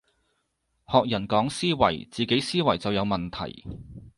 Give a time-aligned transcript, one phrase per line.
[0.91, 3.63] 學人講思維，自己思維就有問題